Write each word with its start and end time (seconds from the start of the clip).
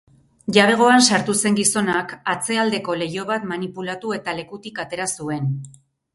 Jabegoan 0.55 1.01
sartu 1.07 1.35
zen 1.41 1.59
gizonak 1.59 2.15
atzealdeko 2.33 2.97
leiho 3.03 3.27
bat 3.33 3.47
manipulatu 3.53 4.17
eta 4.19 4.37
lekutik 4.41 4.83
atera 4.87 5.09
zuen. 5.21 5.55